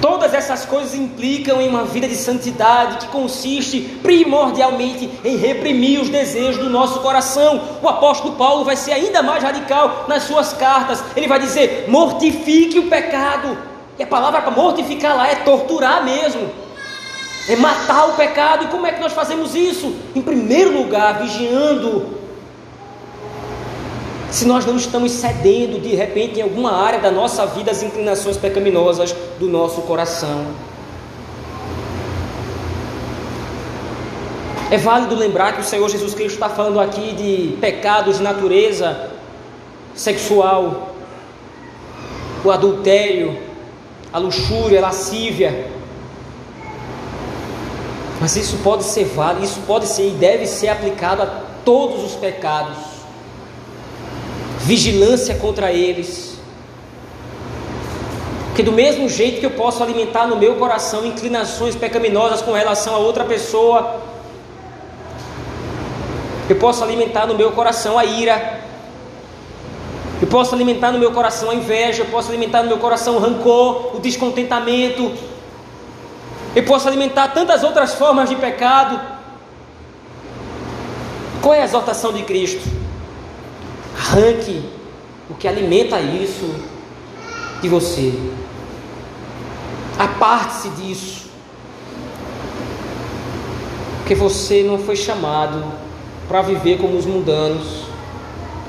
[0.03, 6.09] Todas essas coisas implicam em uma vida de santidade que consiste primordialmente em reprimir os
[6.09, 7.79] desejos do nosso coração.
[7.81, 11.05] O apóstolo Paulo vai ser ainda mais radical nas suas cartas.
[11.15, 13.57] Ele vai dizer: mortifique o pecado.
[13.97, 16.51] E a palavra para mortificar lá é torturar mesmo.
[17.49, 18.65] É matar o pecado.
[18.65, 19.95] E como é que nós fazemos isso?
[20.17, 22.22] Em primeiro lugar, vigiando
[24.33, 28.39] se nós não estamos cedendo de repente em alguma área da nossa vida as inclinações
[28.39, 30.47] pecaminosas do nosso coração.
[34.71, 39.11] É válido lembrar que o Senhor Jesus Cristo está falando aqui de pecados de natureza
[39.95, 40.95] sexual,
[42.43, 43.39] o adultério,
[44.11, 45.71] a luxúria, a lascívia.
[48.19, 51.27] Mas isso pode ser válido, isso pode ser e deve ser aplicado a
[51.67, 52.92] todos os pecados
[54.65, 56.39] vigilância contra eles.
[58.55, 62.95] Que do mesmo jeito que eu posso alimentar no meu coração inclinações pecaminosas com relação
[62.95, 64.01] a outra pessoa,
[66.49, 68.61] eu posso alimentar no meu coração a ira,
[70.21, 73.19] eu posso alimentar no meu coração a inveja, eu posso alimentar no meu coração o
[73.19, 75.13] rancor, o descontentamento,
[76.55, 79.01] eu posso alimentar tantas outras formas de pecado.
[81.41, 82.82] Qual é a exortação de Cristo?
[84.13, 84.63] Arranque
[85.31, 86.55] o que alimenta isso
[87.63, 88.13] de você.
[89.99, 91.31] Aparte-se disso.
[93.97, 95.65] Porque você não foi chamado
[96.29, 97.85] para viver como os mundanos,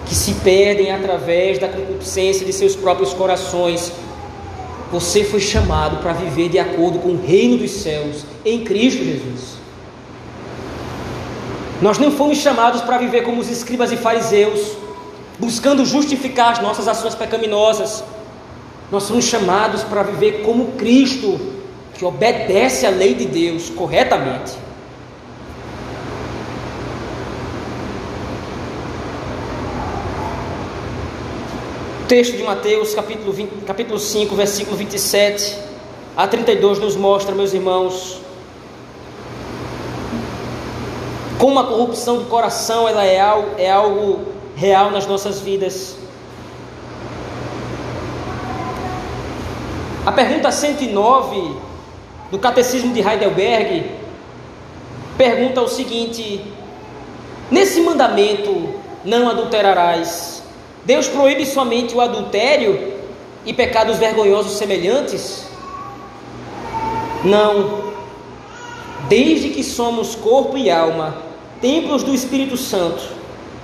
[0.06, 3.92] que se perdem através da concupiscência de seus próprios corações.
[4.94, 9.58] Você foi chamado para viver de acordo com o reino dos céus, em Cristo Jesus.
[11.82, 14.83] Nós não fomos chamados para viver como os escribas e fariseus,
[15.44, 18.04] buscando justificar as nossas ações pecaminosas.
[18.92, 21.40] Nós somos chamados para viver como Cristo,
[21.94, 24.54] que obedece à lei de Deus corretamente.
[32.08, 35.58] Texto de Mateus, capítulo, 20, capítulo 5, versículo 27
[36.16, 38.22] a 32, nos mostra, meus irmãos,
[41.40, 43.18] como a corrupção do coração ela é
[43.58, 45.98] é algo real nas nossas vidas.
[50.06, 51.56] A pergunta 109
[52.30, 53.90] do Catecismo de Heidelberg
[55.18, 56.42] pergunta o seguinte:
[57.50, 58.74] Nesse mandamento,
[59.06, 60.44] não adulterarás,
[60.86, 62.94] Deus proíbe somente o adultério
[63.46, 65.48] e pecados vergonhosos semelhantes?
[67.24, 67.94] Não.
[69.08, 71.16] Desde que somos corpo e alma,
[71.62, 73.04] templos do Espírito Santo,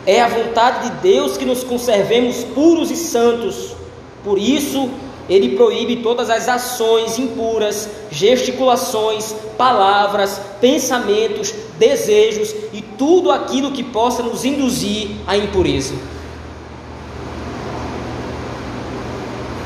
[0.10, 3.76] é a vontade de Deus que nos conservemos puros e santos.
[4.24, 4.89] Por isso,
[5.30, 14.24] ele proíbe todas as ações impuras, gesticulações, palavras, pensamentos, desejos e tudo aquilo que possa
[14.24, 15.93] nos induzir à impureza.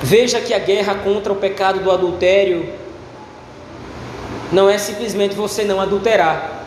[0.02, 2.68] Veja que a guerra contra o pecado do adultério
[4.52, 6.63] não é simplesmente você não adulterar,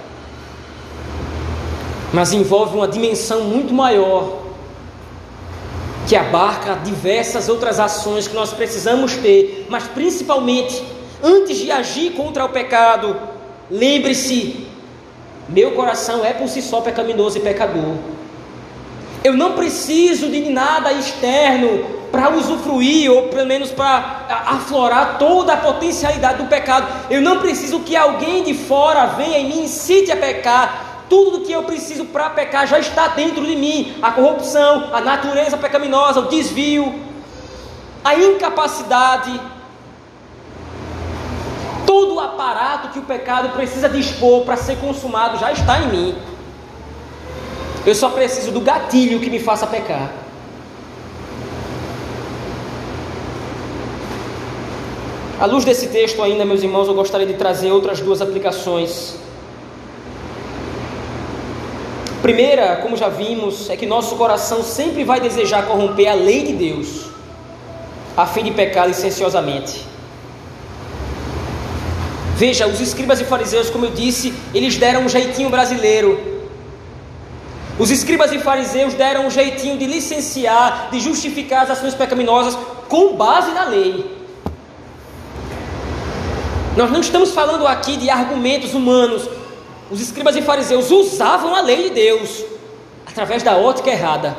[2.12, 4.46] mas envolve uma dimensão muito maior
[6.06, 10.82] que abarca diversas outras ações que nós precisamos ter, mas principalmente,
[11.22, 13.16] antes de agir contra o pecado,
[13.70, 14.66] lembre-se:
[15.48, 17.96] meu coração é por si só pecaminoso e pecador.
[19.24, 25.56] Eu não preciso de nada externo para usufruir, ou pelo menos para aflorar toda a
[25.56, 26.86] potencialidade do pecado.
[27.10, 30.85] Eu não preciso que alguém de fora venha e me incite a pecar.
[31.08, 35.00] Tudo o que eu preciso para pecar já está dentro de mim: a corrupção, a
[35.00, 36.92] natureza pecaminosa, o desvio,
[38.04, 39.40] a incapacidade.
[41.86, 46.18] Todo o aparato que o pecado precisa dispor para ser consumado já está em mim.
[47.86, 50.10] Eu só preciso do gatilho que me faça pecar.
[55.38, 59.16] À luz desse texto, ainda, meus irmãos, eu gostaria de trazer outras duas aplicações.
[62.26, 66.54] Primeira, como já vimos, é que nosso coração sempre vai desejar corromper a lei de
[66.54, 67.06] Deus,
[68.16, 69.86] a fim de pecar licenciosamente.
[72.34, 76.18] Veja, os escribas e fariseus, como eu disse, eles deram um jeitinho brasileiro.
[77.78, 82.58] Os escribas e fariseus deram um jeitinho de licenciar, de justificar as ações pecaminosas
[82.88, 84.04] com base na lei.
[86.76, 89.35] Nós não estamos falando aqui de argumentos humanos.
[89.90, 92.44] Os escribas e fariseus usavam a lei de Deus
[93.06, 94.36] através da ótica errada.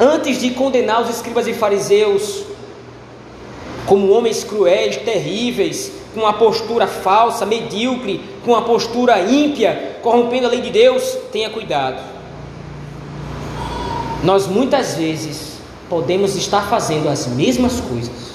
[0.00, 2.44] Antes de condenar os escribas e fariseus
[3.86, 10.50] como homens cruéis, terríveis, com uma postura falsa, medíocre, com uma postura ímpia, corrompendo a
[10.50, 12.02] lei de Deus, tenha cuidado.
[14.22, 15.58] Nós muitas vezes
[15.88, 18.27] podemos estar fazendo as mesmas coisas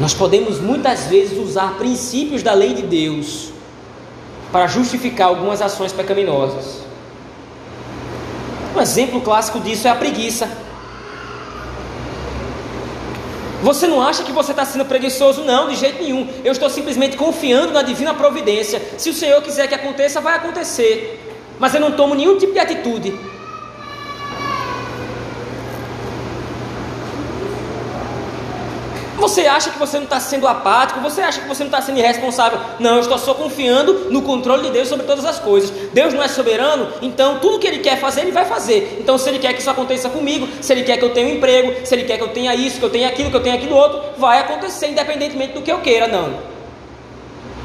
[0.00, 3.50] Nós podemos muitas vezes usar princípios da lei de Deus
[4.50, 6.82] para justificar algumas ações pecaminosas.
[8.76, 10.48] Um exemplo clássico disso é a preguiça.
[13.62, 15.42] Você não acha que você está sendo preguiçoso?
[15.42, 16.28] Não, de jeito nenhum.
[16.44, 18.82] Eu estou simplesmente confiando na divina providência.
[18.98, 21.20] Se o Senhor quiser que aconteça, vai acontecer.
[21.58, 23.18] Mas eu não tomo nenhum tipo de atitude.
[29.24, 31.00] Você acha que você não está sendo apático?
[31.00, 32.60] Você acha que você não está sendo irresponsável?
[32.78, 35.70] Não, eu estou só confiando no controle de Deus sobre todas as coisas.
[35.94, 38.98] Deus não é soberano, então tudo que Ele quer fazer, Ele vai fazer.
[39.00, 41.36] Então, se Ele quer que isso aconteça comigo, se Ele quer que eu tenha um
[41.36, 43.54] emprego, se Ele quer que eu tenha isso, que eu tenha aquilo, que eu tenha
[43.54, 46.34] aquilo outro, vai acontecer, independentemente do que eu queira, não.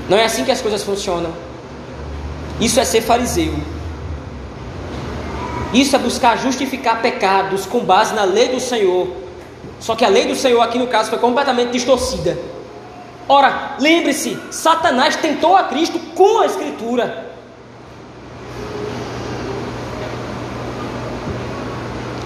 [0.07, 1.33] Não é assim que as coisas funcionam.
[2.61, 3.53] Isso é ser fariseu.
[5.73, 9.27] Isso é buscar justificar pecados com base na lei do Senhor
[9.79, 12.37] só que a lei do Senhor aqui no caso foi completamente distorcida.
[13.27, 17.29] Ora, lembre-se, Satanás tentou a Cristo com a Escritura.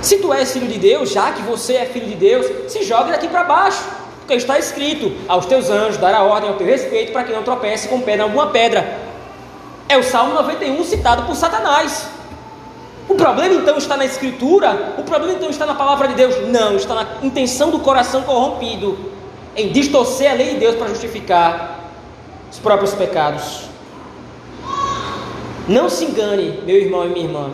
[0.02, 3.12] Se tu és filho de Deus, já que você é filho de Deus, se jogue
[3.12, 3.84] daqui para baixo.
[4.20, 7.88] Porque está escrito: aos teus anjos dará ordem ao teu respeito para que não tropece
[7.88, 9.00] com em alguma pedra.
[9.88, 12.08] É o Salmo 91 citado por Satanás.
[13.14, 14.96] O problema então está na Escritura?
[14.98, 16.48] O problema então está na palavra de Deus?
[16.48, 18.98] Não, está na intenção do coração corrompido
[19.56, 21.92] em distorcer a lei de Deus para justificar
[22.52, 23.66] os próprios pecados.
[25.68, 27.52] Não se engane, meu irmão e minha irmã.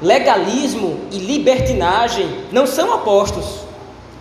[0.00, 3.64] Legalismo e libertinagem não são opostos.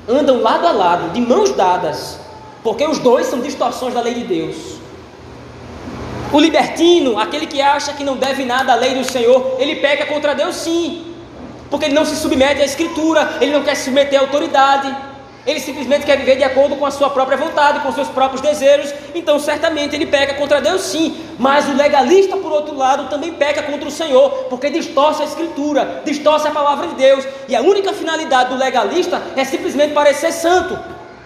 [0.10, 2.20] Andam lado a lado, de mãos dadas,
[2.64, 4.77] porque os dois são distorções da lei de Deus.
[6.32, 10.06] O libertino, aquele que acha que não deve nada à lei do Senhor, ele peca
[10.06, 11.16] contra Deus sim,
[11.70, 14.94] porque ele não se submete à Escritura, ele não quer se submeter à autoridade,
[15.46, 18.94] ele simplesmente quer viver de acordo com a sua própria vontade, com seus próprios desejos,
[19.16, 23.64] então certamente ele peca contra Deus sim, mas o legalista, por outro lado, também peca
[23.64, 27.94] contra o Senhor, porque distorce a Escritura, distorce a palavra de Deus, e a única
[27.94, 30.78] finalidade do legalista é simplesmente parecer santo,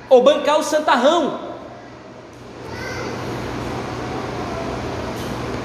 [0.07, 1.50] ou bancar o santarrão.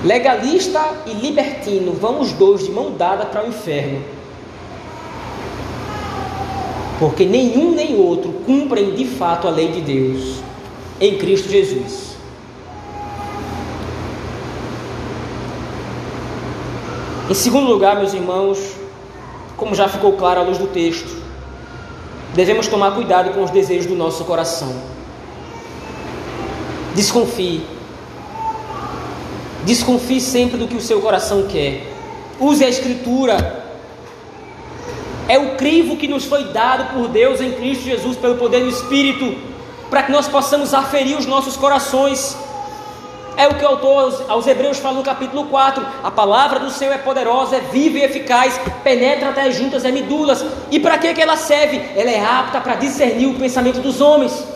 [0.07, 4.17] Legalista e libertino vão os dois de mão dada para o inferno
[6.99, 10.41] porque nenhum nem outro cumprem de fato a lei de Deus
[11.01, 12.17] em Cristo Jesus.
[17.29, 18.59] Em segundo lugar, meus irmãos,
[19.57, 21.23] como já ficou claro à luz do texto,
[22.35, 24.75] devemos tomar cuidado com os desejos do nosso coração.
[26.95, 27.76] Desconfie.
[29.67, 31.83] Desconfie sempre do que o seu coração quer.
[32.41, 33.67] Use a Escritura
[35.29, 38.69] é o crivo que nos foi dado por Deus em Cristo Jesus, pelo poder do
[38.69, 39.37] Espírito,
[39.91, 42.37] para que nós possamos aferir os nossos corações.
[43.37, 46.93] É o que o autor aos Hebreus fala no capítulo 4: a palavra do Senhor
[46.93, 50.45] é poderosa, é viva e eficaz, penetra até as juntas e medulas.
[50.71, 51.77] E para que ela serve?
[51.97, 54.56] Ela é apta para discernir o pensamento dos homens.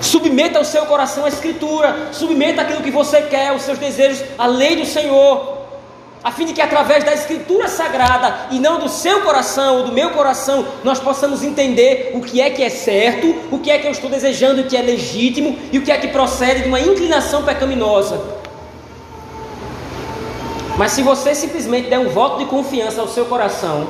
[0.00, 4.46] Submeta o seu coração à Escritura, submeta aquilo que você quer, os seus desejos, à
[4.46, 5.58] lei do Senhor
[6.22, 9.92] a fim de que através da Escritura Sagrada e não do seu coração ou do
[9.92, 13.86] meu coração, nós possamos entender o que é que é certo, o que é que
[13.86, 16.80] eu estou desejando, o que é legítimo e o que é que procede de uma
[16.80, 18.20] inclinação pecaminosa.
[20.76, 23.88] Mas se você simplesmente der um voto de confiança ao seu coração,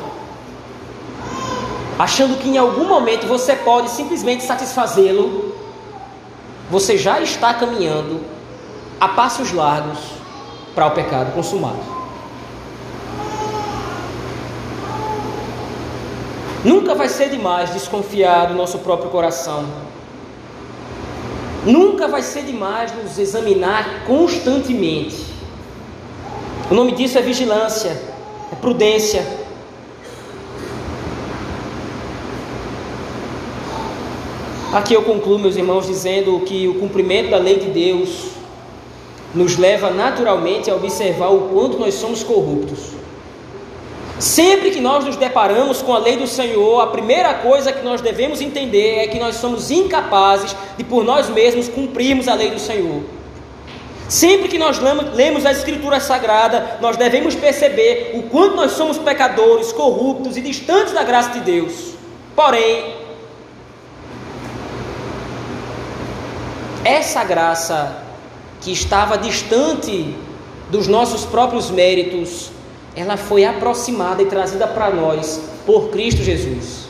[1.98, 5.57] achando que em algum momento você pode simplesmente satisfazê-lo,
[6.70, 8.20] você já está caminhando
[9.00, 9.98] a passos largos
[10.74, 11.98] para o pecado consumado.
[16.64, 19.64] Nunca vai ser demais desconfiar do nosso próprio coração.
[21.64, 25.24] Nunca vai ser demais nos examinar constantemente.
[26.70, 27.90] O nome disso é vigilância,
[28.52, 29.47] é prudência.
[34.70, 38.32] Aqui eu concluo, meus irmãos, dizendo que o cumprimento da lei de Deus
[39.34, 42.90] nos leva naturalmente a observar o quanto nós somos corruptos.
[44.18, 48.02] Sempre que nós nos deparamos com a lei do Senhor, a primeira coisa que nós
[48.02, 52.60] devemos entender é que nós somos incapazes de por nós mesmos cumprirmos a lei do
[52.60, 53.04] Senhor.
[54.06, 54.78] Sempre que nós
[55.14, 60.92] lemos a Escritura Sagrada, nós devemos perceber o quanto nós somos pecadores, corruptos e distantes
[60.92, 61.94] da graça de Deus.
[62.36, 63.07] Porém,
[66.88, 68.02] essa graça
[68.62, 70.16] que estava distante
[70.70, 72.50] dos nossos próprios méritos,
[72.96, 76.88] ela foi aproximada e trazida para nós por Cristo Jesus.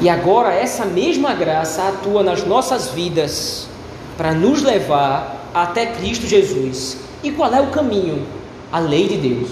[0.00, 3.68] E agora essa mesma graça atua nas nossas vidas
[4.16, 6.98] para nos levar até Cristo Jesus.
[7.22, 8.24] E qual é o caminho?
[8.72, 9.50] A lei de Deus.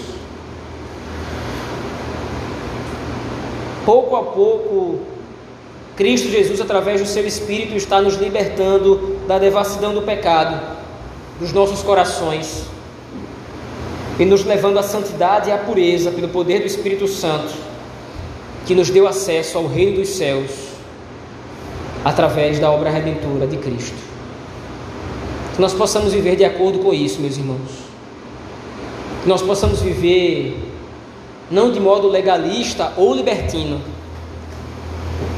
[3.84, 5.00] Pouco a pouco,
[6.00, 10.58] Cristo Jesus, através do seu Espírito, está nos libertando da devassidão do pecado,
[11.38, 12.64] dos nossos corações
[14.18, 17.52] e nos levando à santidade e à pureza pelo poder do Espírito Santo,
[18.64, 20.50] que nos deu acesso ao reino dos céus
[22.02, 23.98] através da obra redentora de Cristo.
[25.54, 27.72] Que nós possamos viver de acordo com isso, meus irmãos.
[29.22, 30.56] Que nós possamos viver
[31.50, 33.82] não de modo legalista ou libertino,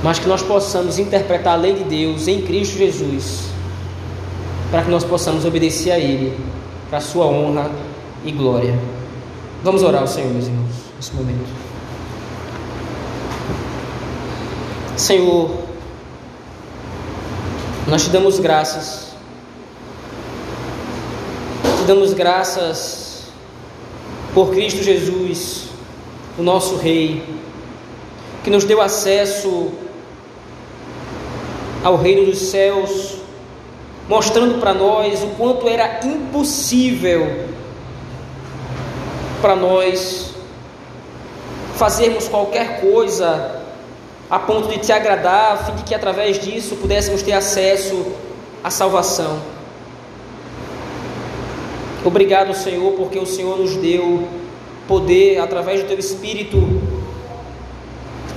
[0.03, 3.45] mas que nós possamos interpretar a lei de Deus em Cristo Jesus,
[4.71, 6.37] para que nós possamos obedecer a Ele,
[6.89, 7.71] para a sua honra
[8.25, 8.79] e glória.
[9.63, 11.47] Vamos orar ao Senhor, meus irmãos, nesse momento.
[14.97, 15.51] Senhor,
[17.87, 19.13] nós te damos graças,
[21.79, 23.23] te damos graças
[24.35, 25.69] por Cristo Jesus,
[26.39, 27.23] o nosso Rei,
[28.43, 29.71] que nos deu acesso
[31.83, 33.17] ao reino dos céus,
[34.09, 37.47] mostrando para nós o quanto era impossível
[39.41, 40.33] para nós
[41.77, 43.61] fazermos qualquer coisa
[44.31, 48.13] a ponto de te agradar, a fim de que através disso pudéssemos ter acesso
[48.63, 49.41] a salvação.
[52.05, 54.27] Obrigado, Senhor, porque o Senhor nos deu
[54.89, 56.57] poder através do teu Espírito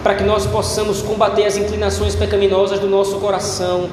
[0.05, 3.89] para que nós possamos combater as inclinações pecaminosas do nosso coração,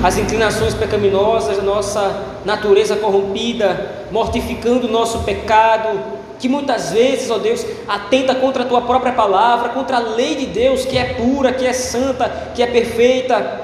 [0.00, 5.98] as inclinações pecaminosas da nossa natureza corrompida, mortificando o nosso pecado,
[6.38, 10.46] que muitas vezes, ó Deus, atenta contra a tua própria palavra, contra a lei de
[10.46, 13.62] Deus, que é pura, que é santa, que é perfeita.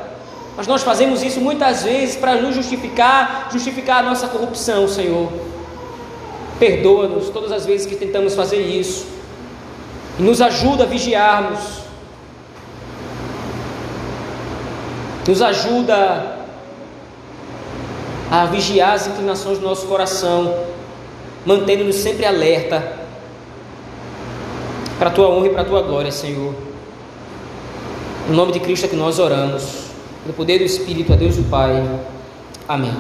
[0.57, 5.31] Mas nós fazemos isso muitas vezes para nos justificar, justificar a nossa corrupção, Senhor.
[6.59, 9.15] Perdoa-nos todas as vezes que tentamos fazer isso.
[10.19, 11.61] E nos ajuda a vigiarmos.
[15.27, 16.37] Nos ajuda
[18.31, 20.55] a vigiar as inclinações do nosso coração,
[21.45, 22.97] mantendo-nos sempre alerta
[24.99, 26.55] para a tua honra e para a tua glória, Senhor.
[28.29, 29.87] Em nome de Cristo é que nós oramos.
[30.27, 31.83] No poder do Espírito, a Deus o Pai.
[32.69, 32.93] Amém.